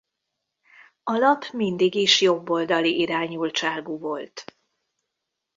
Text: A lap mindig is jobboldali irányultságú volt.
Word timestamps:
A 1.03 1.11
lap 1.13 1.49
mindig 1.51 1.95
is 1.95 2.19
jobboldali 2.21 2.99
irányultságú 2.99 3.97
volt. 3.99 4.57